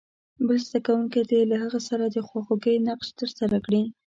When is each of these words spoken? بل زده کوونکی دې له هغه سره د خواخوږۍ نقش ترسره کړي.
بل 0.47 0.59
زده 0.67 0.79
کوونکی 0.85 1.21
دې 1.29 1.41
له 1.51 1.55
هغه 1.63 1.79
سره 1.89 2.03
د 2.07 2.17
خواخوږۍ 2.27 2.75
نقش 2.87 3.07
ترسره 3.19 3.57
کړي. 3.65 3.83